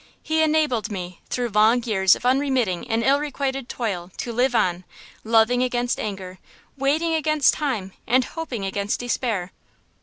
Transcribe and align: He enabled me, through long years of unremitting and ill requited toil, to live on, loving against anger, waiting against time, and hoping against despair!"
He 0.23 0.41
enabled 0.41 0.89
me, 0.89 1.21
through 1.29 1.49
long 1.49 1.83
years 1.83 2.15
of 2.15 2.25
unremitting 2.25 2.89
and 2.89 3.03
ill 3.03 3.19
requited 3.19 3.69
toil, 3.69 4.09
to 4.17 4.33
live 4.33 4.55
on, 4.55 4.83
loving 5.23 5.61
against 5.61 5.99
anger, 5.99 6.39
waiting 6.75 7.13
against 7.13 7.53
time, 7.53 7.93
and 8.07 8.25
hoping 8.25 8.65
against 8.65 8.99
despair!" 8.99 9.51